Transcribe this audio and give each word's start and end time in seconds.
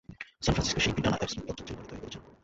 San 0.43 0.53
Francisco 0.55 0.81
শিল্পী 0.85 1.01
ডানা 1.05 1.17
F. 1.23 1.29
Smith 1.33 1.45
প্রচ্ছদ 1.55 1.67
শিল্পটি 1.69 1.87
তৈরি 1.89 1.99
করেছেন। 2.03 2.21